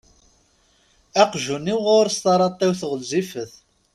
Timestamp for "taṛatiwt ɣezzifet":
2.23-3.53